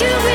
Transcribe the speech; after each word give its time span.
you 0.00 0.27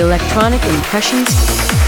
Electronic 0.00 0.62
Impressions 0.64 1.87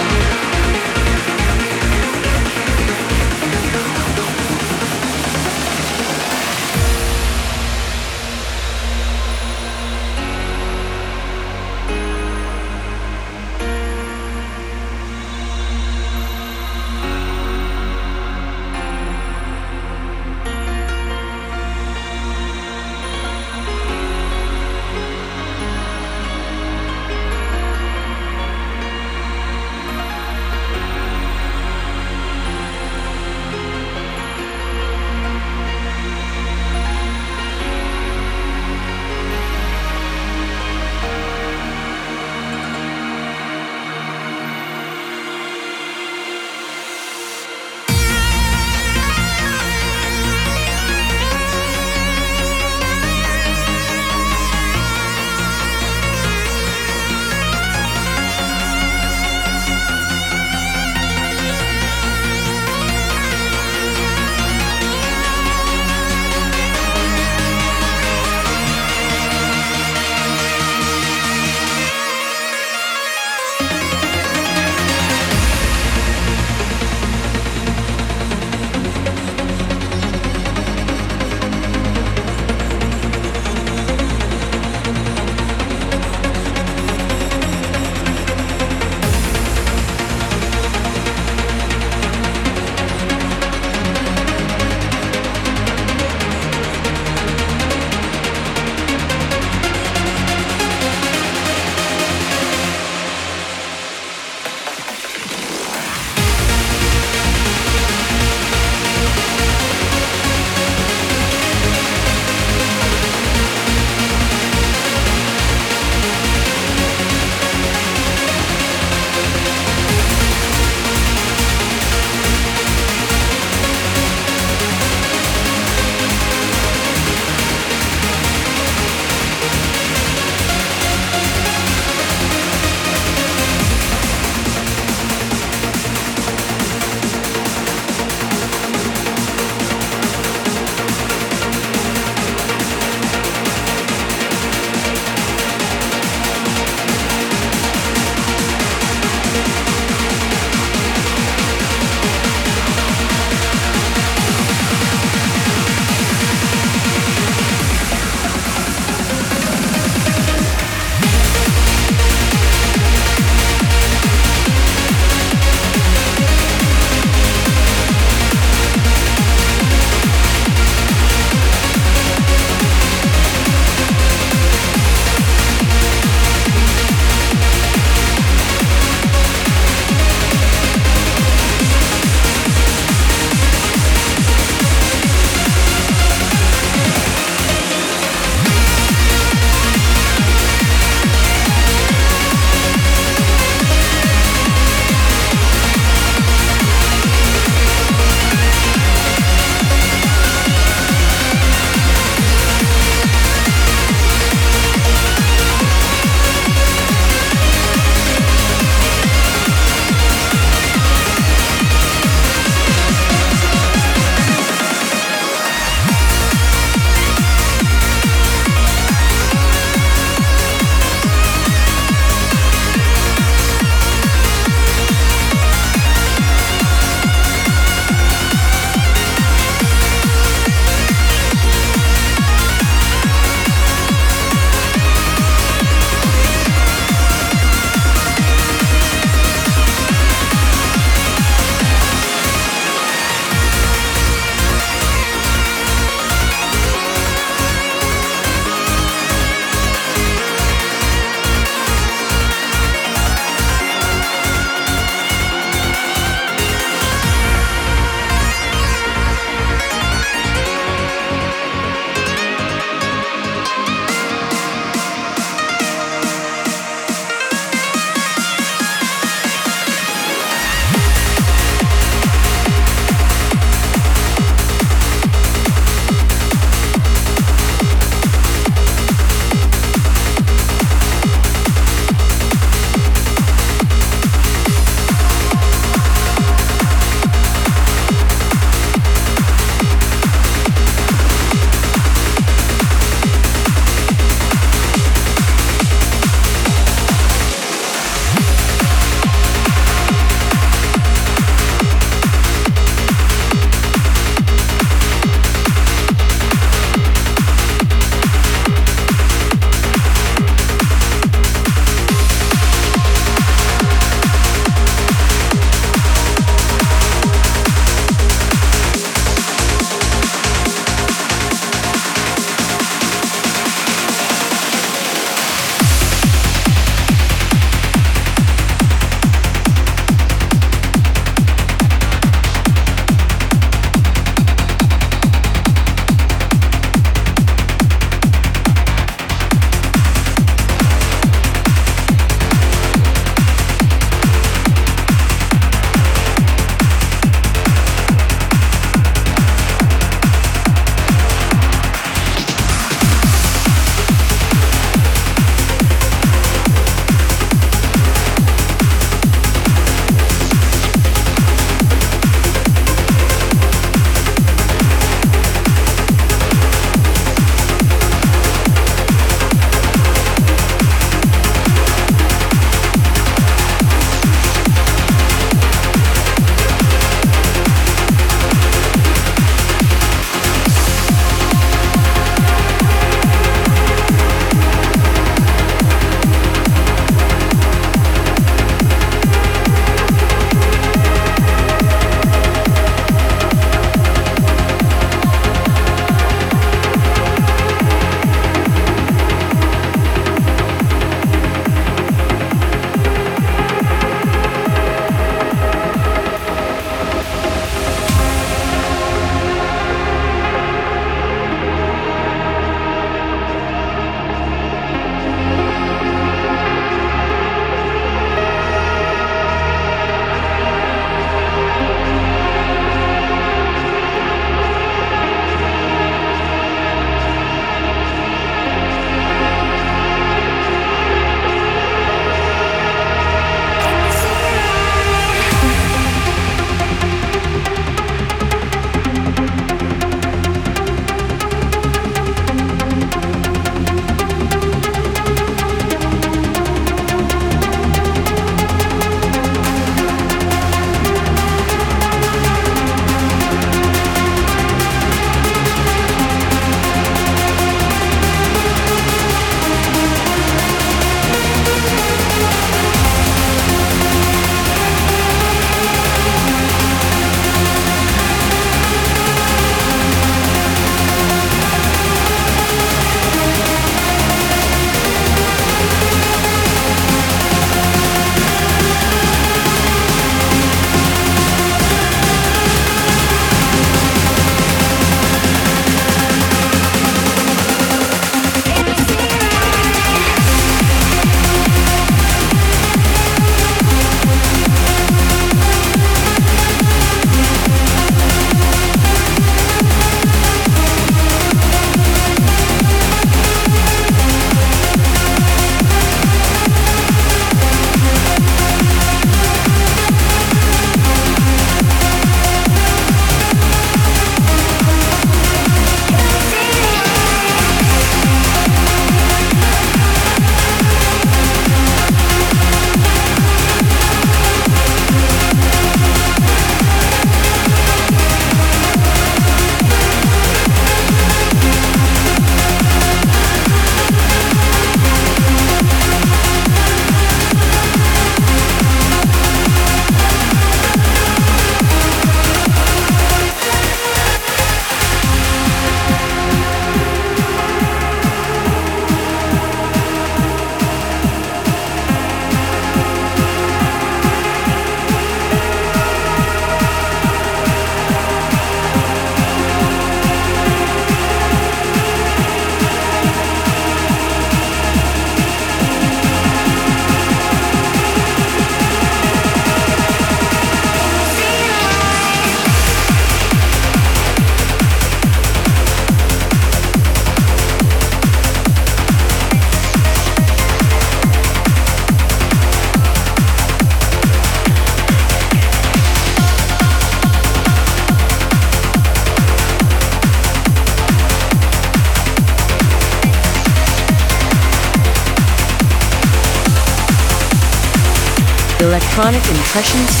Impressions 599.53 600.00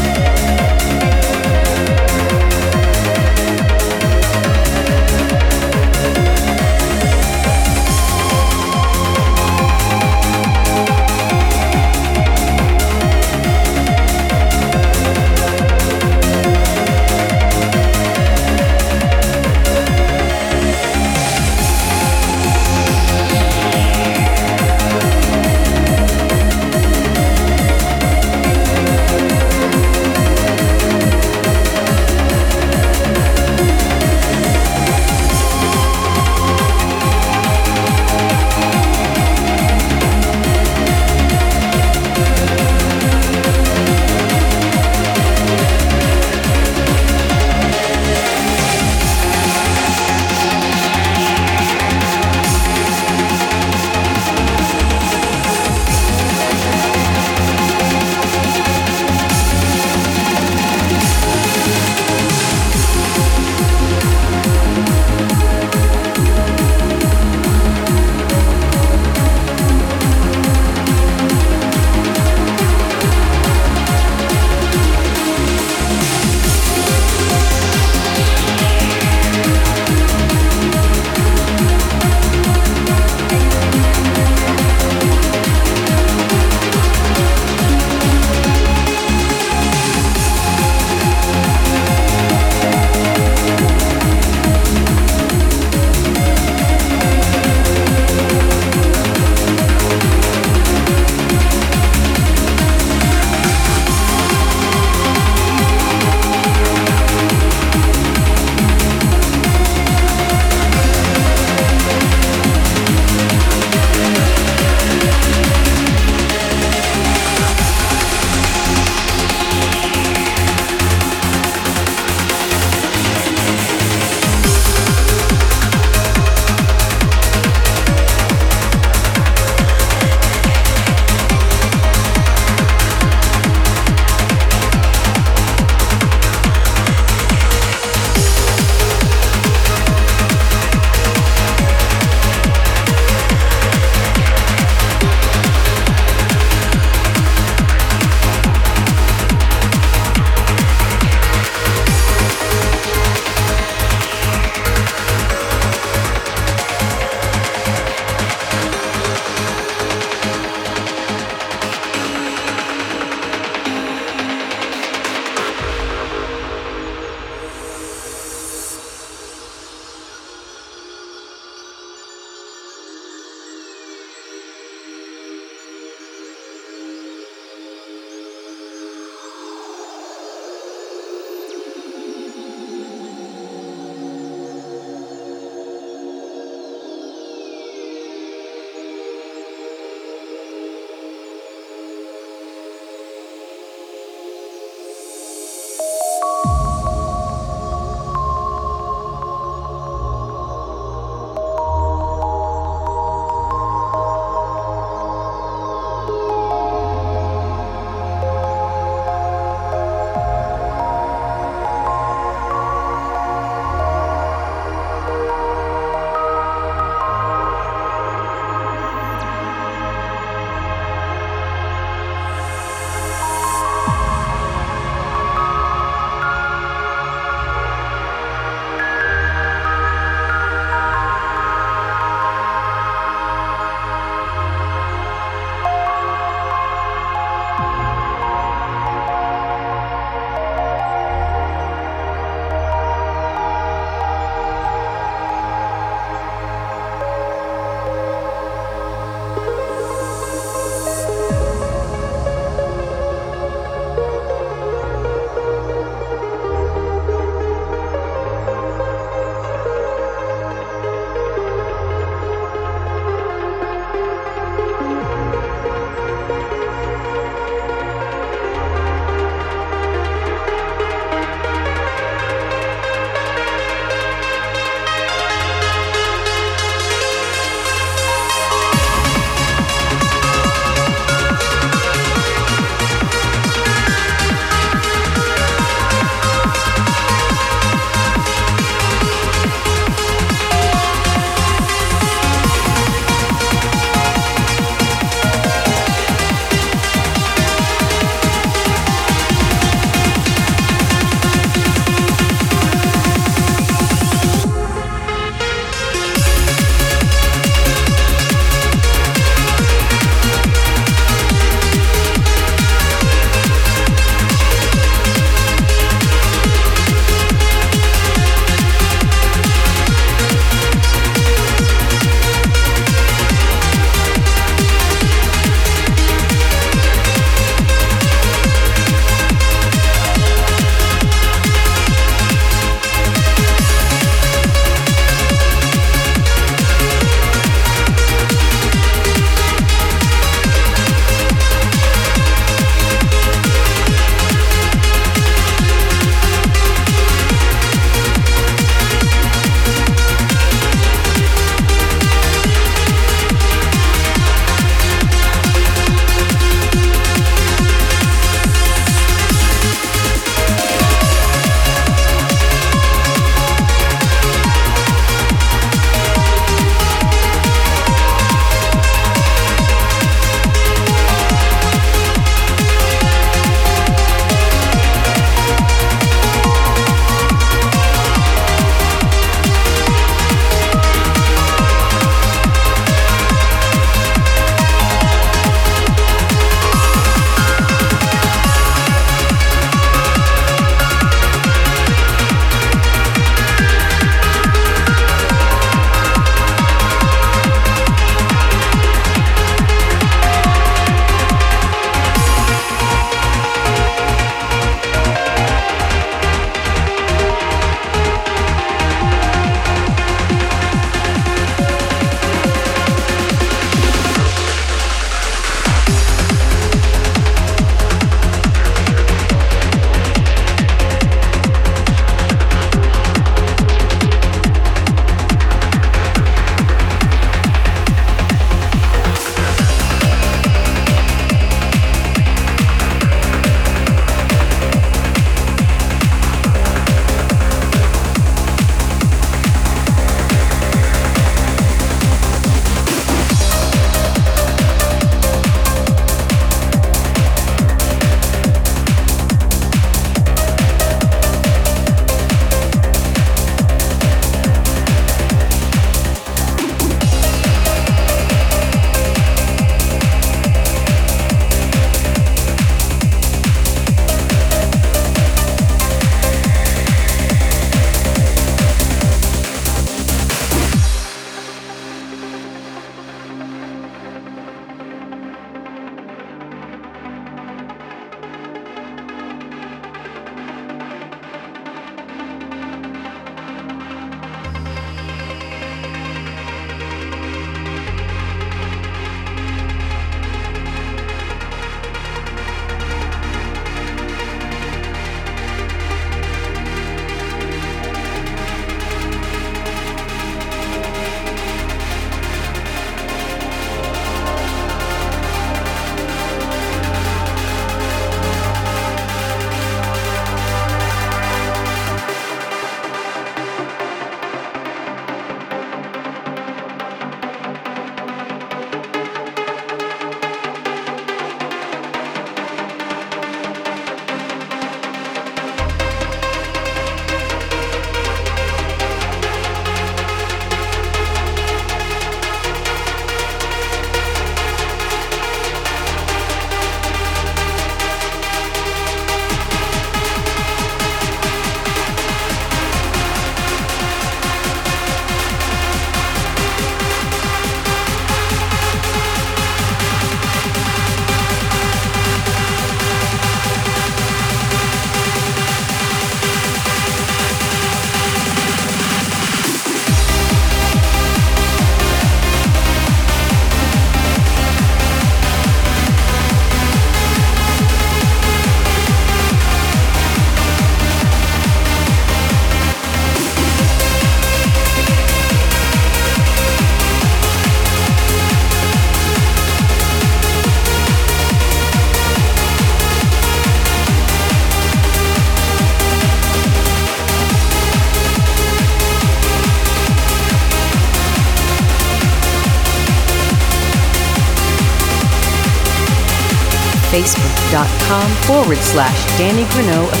facebook.com 597.91 598.09
forward 598.23 598.57
slash 598.57 599.05
Danny 599.17 599.43
Grunow 599.45 600.00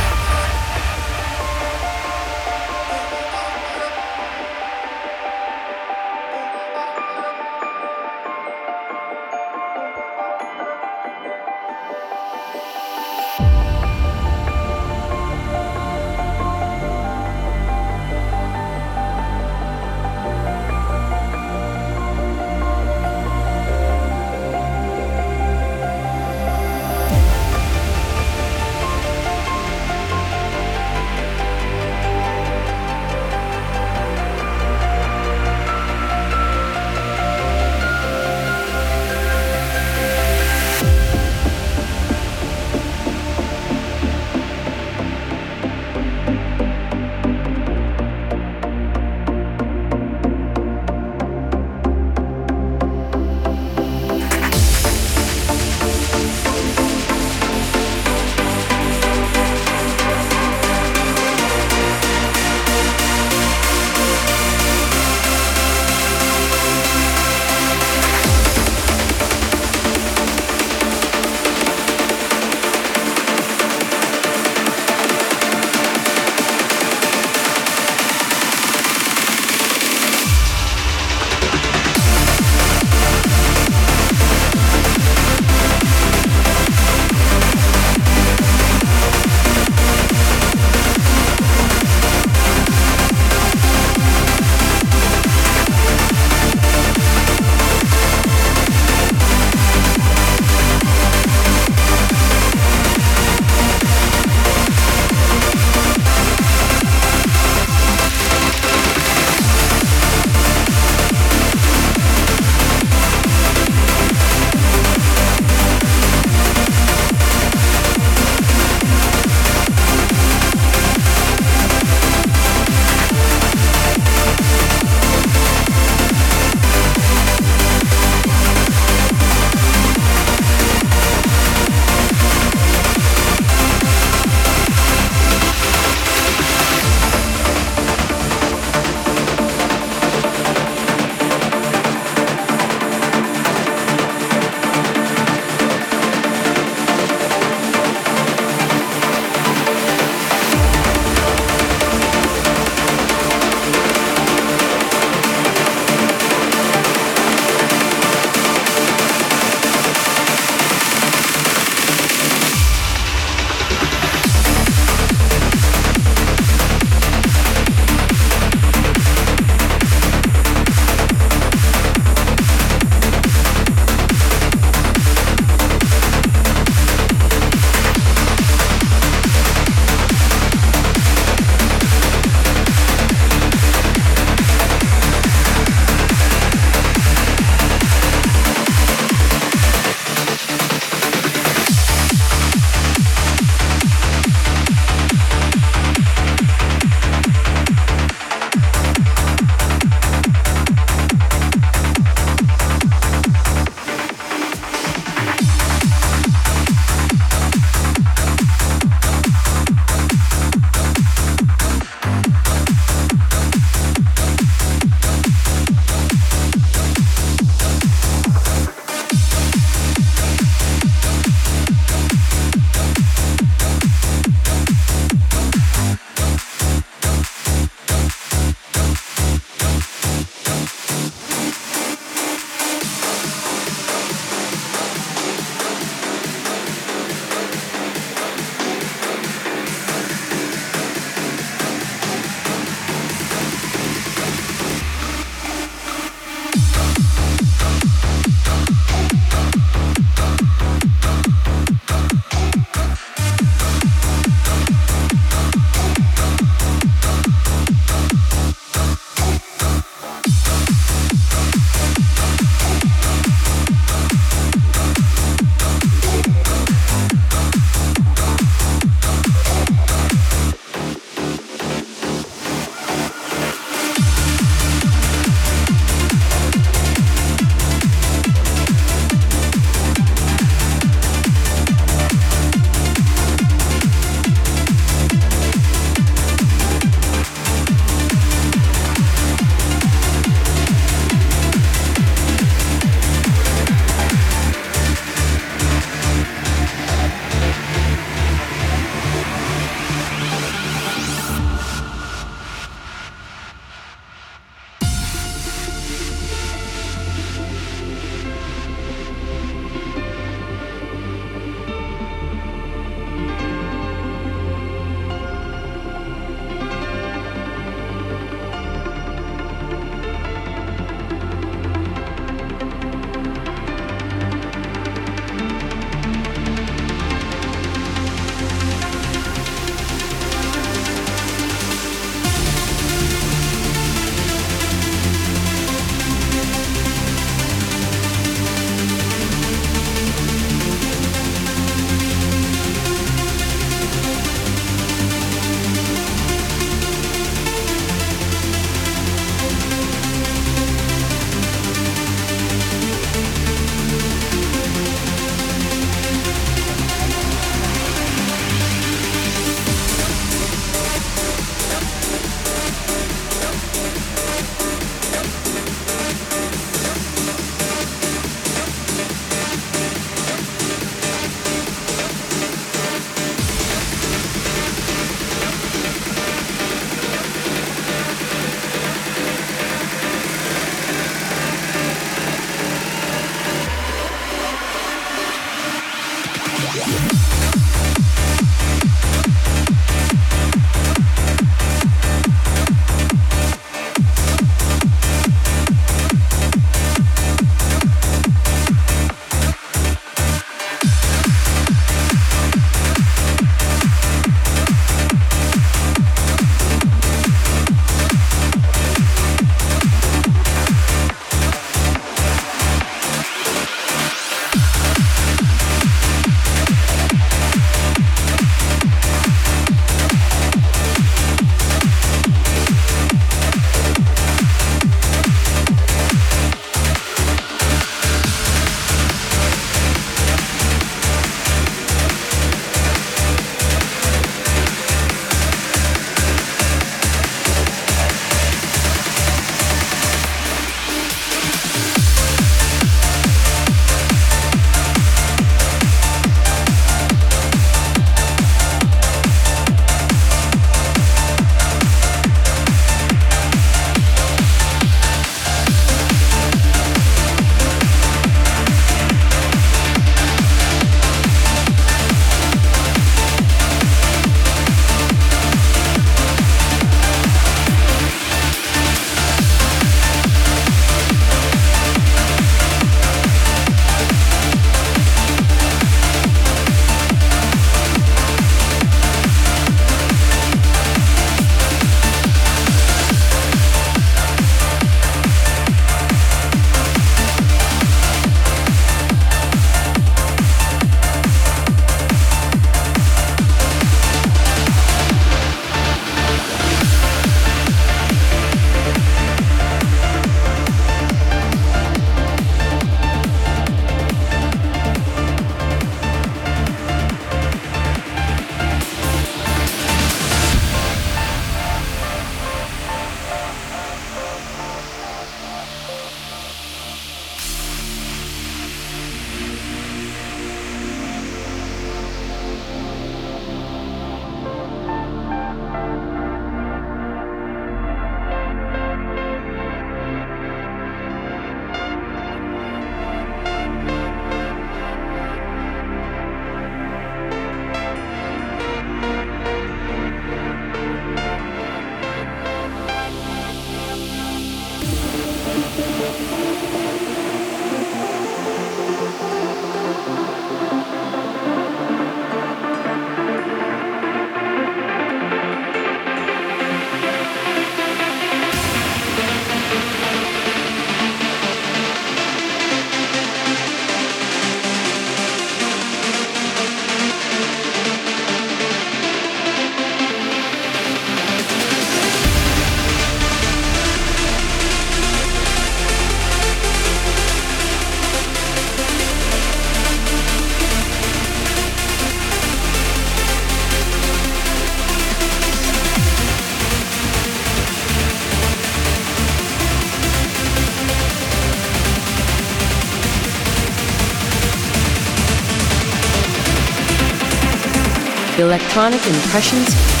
Electronic 598.51 598.99
Impressions 599.07 600.00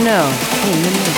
Bruno 0.00 0.24
in 0.64 0.82
the 0.82 0.90
mix. 0.92 1.09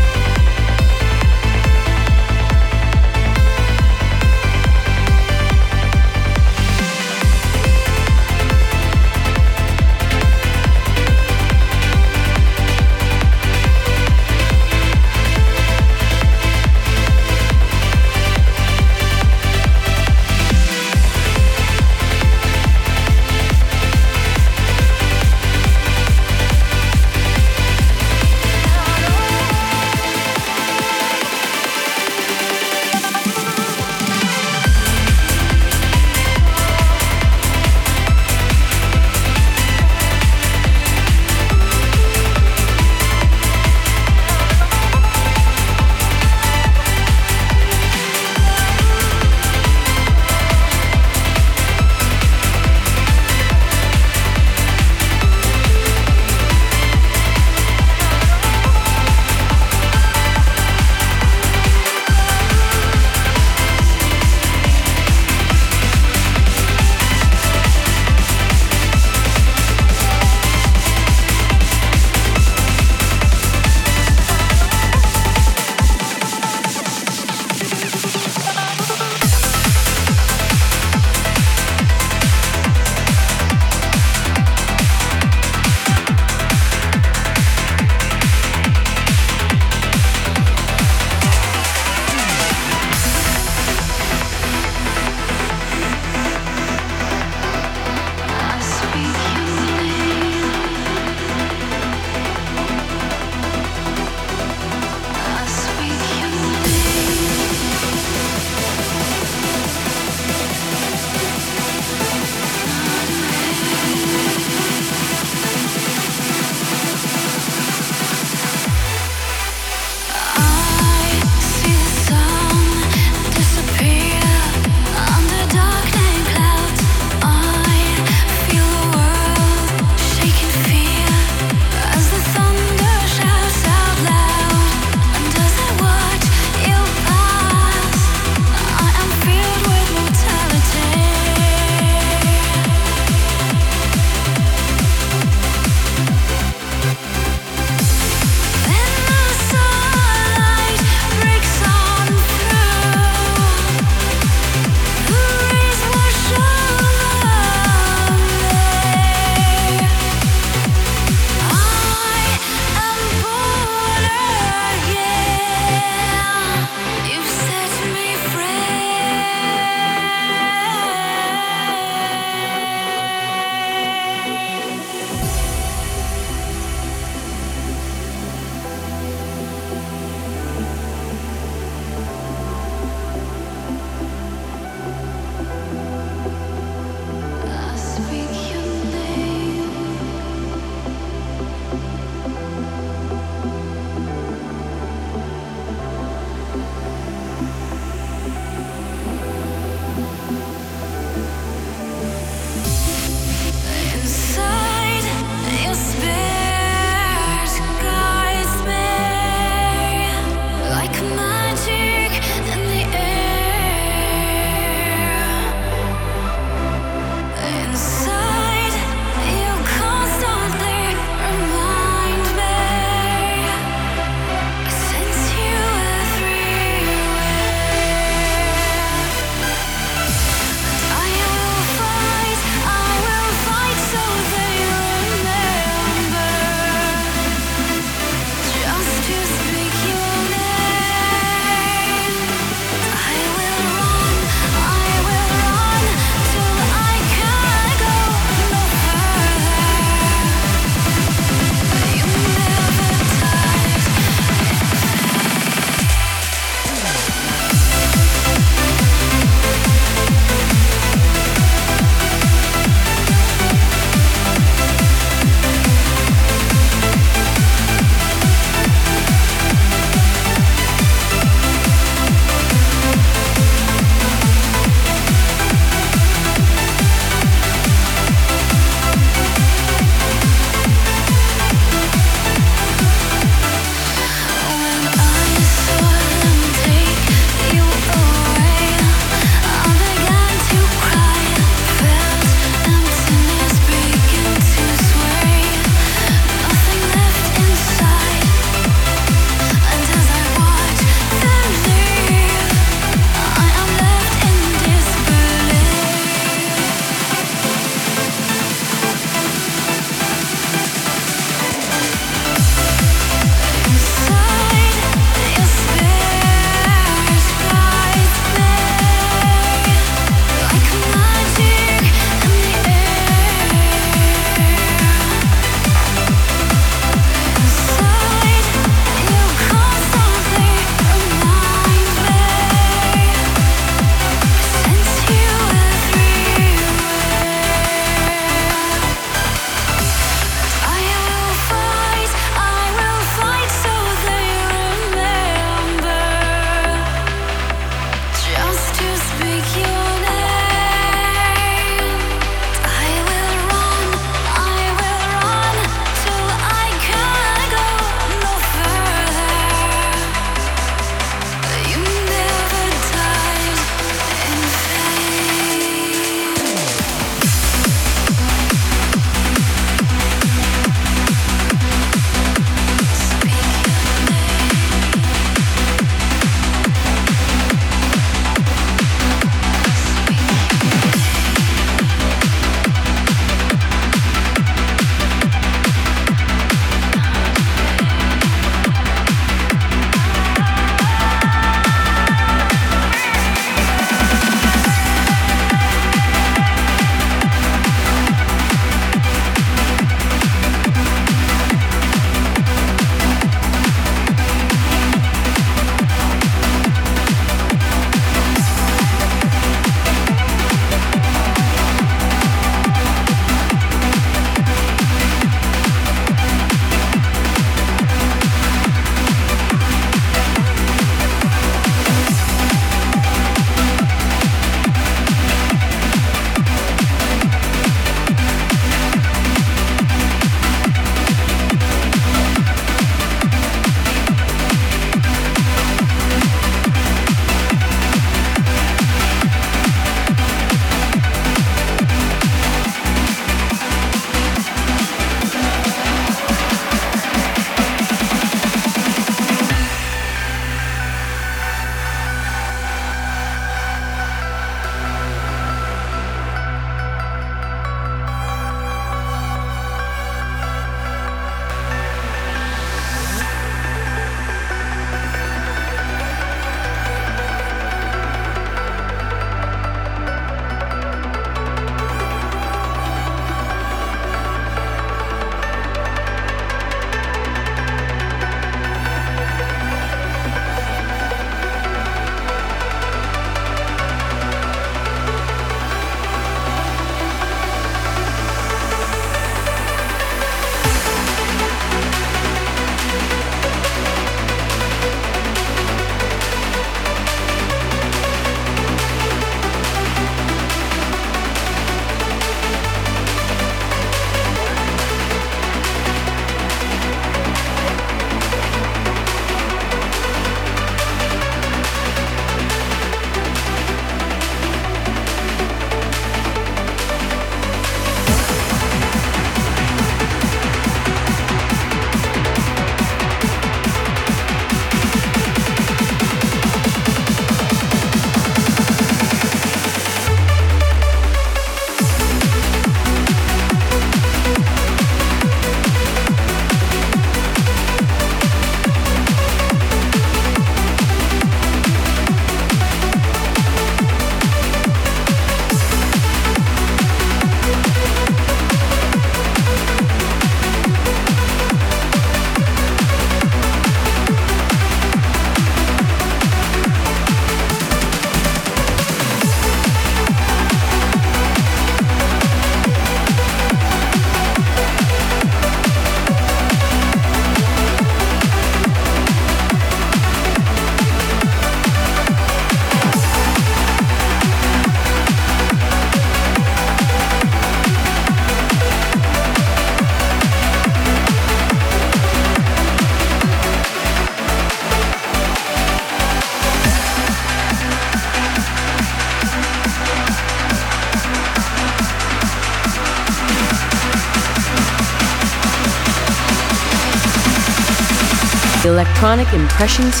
Electronic 598.80 599.30
Impressions 599.34 600.00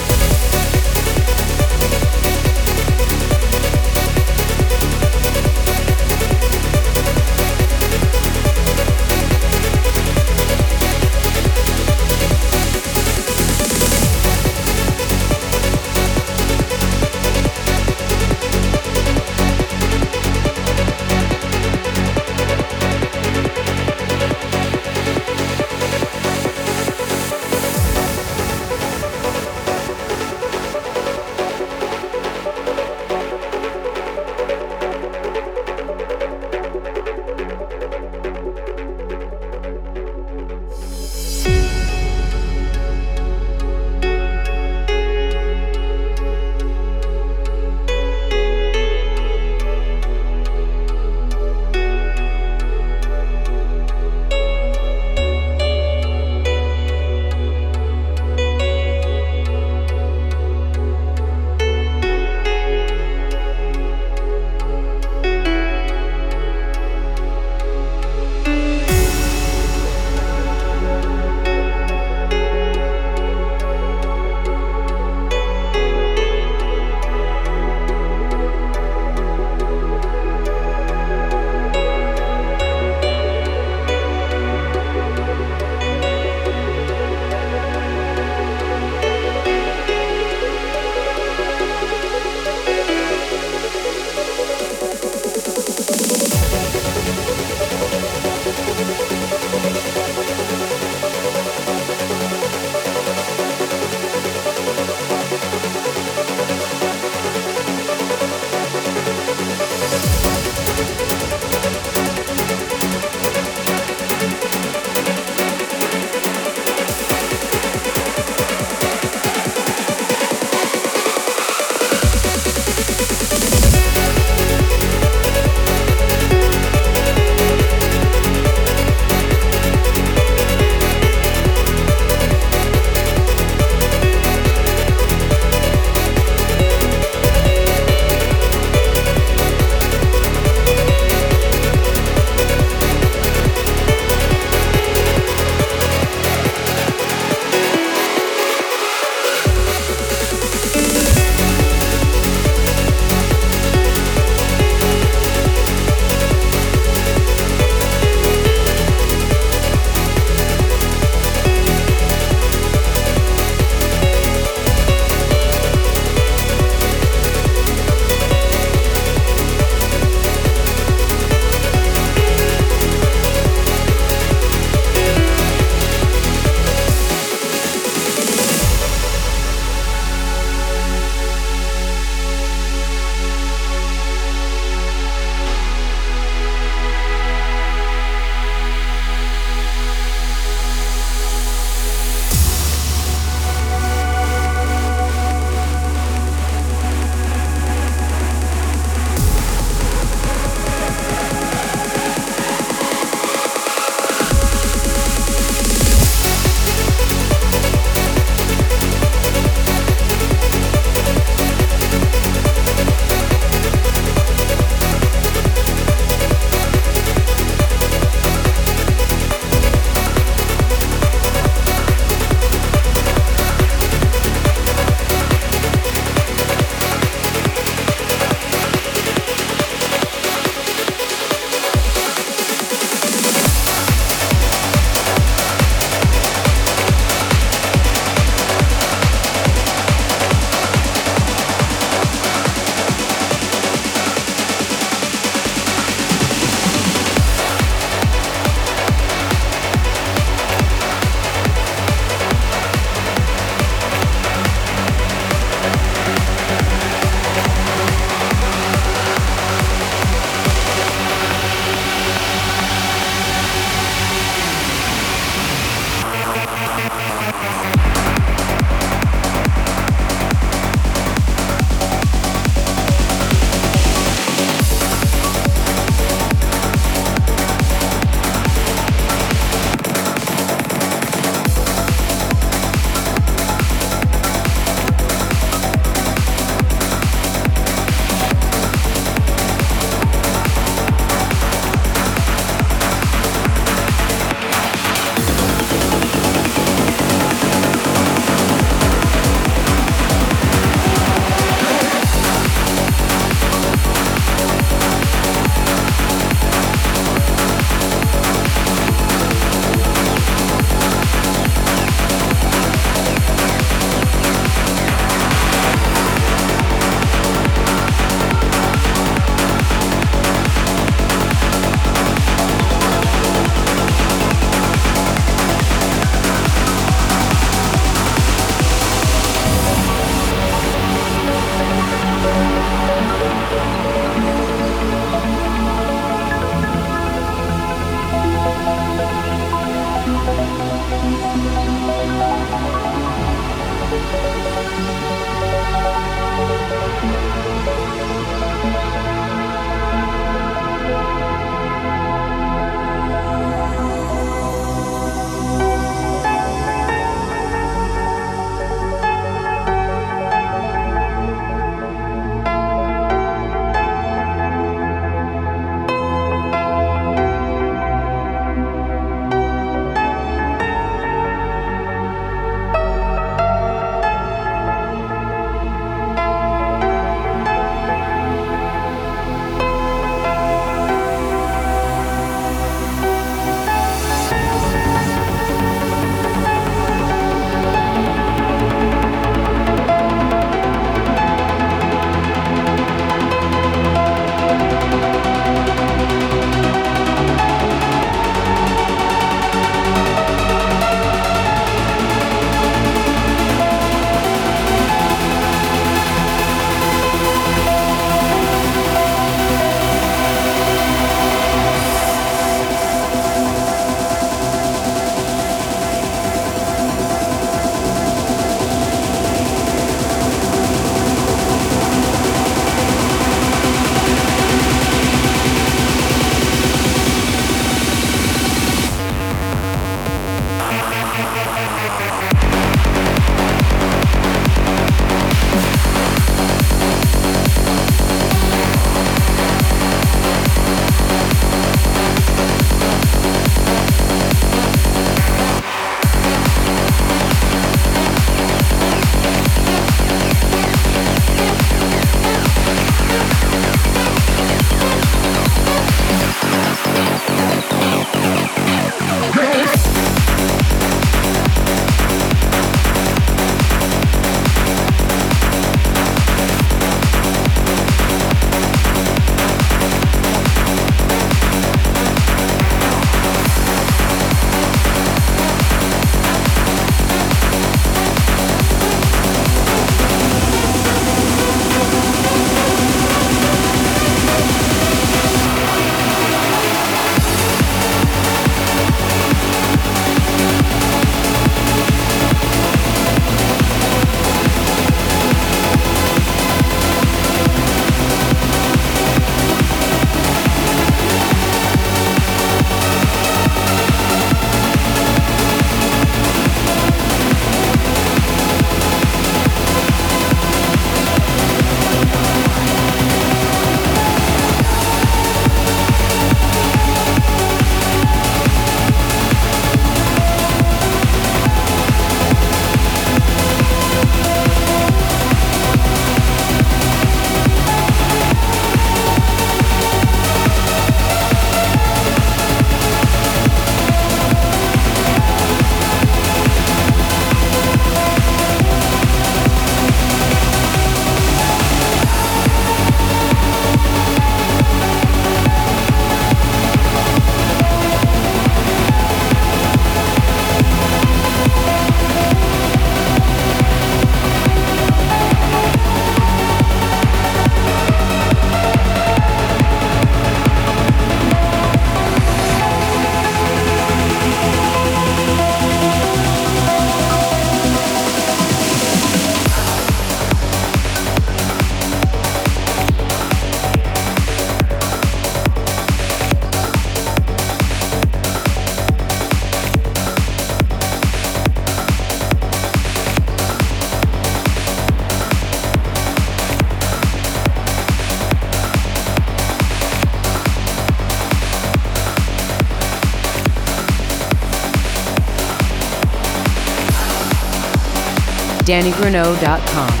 DannyGrunow.com. 598.71 600.00